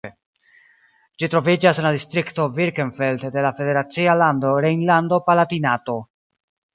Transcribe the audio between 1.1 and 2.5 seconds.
Ĝi troviĝas en la distrikto